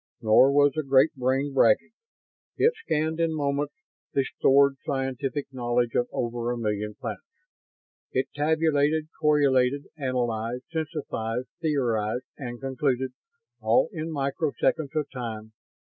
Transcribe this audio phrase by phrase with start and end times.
[0.19, 1.91] Nor was the Great Brain bragging.
[2.57, 3.75] It scanned in moments
[4.13, 7.21] the stored scientific knowledge of over a million planets.
[8.11, 13.13] It tabulated, correlated, analyzed, synthesized, theorized and concluded
[13.59, 15.53] all in microseconds of time.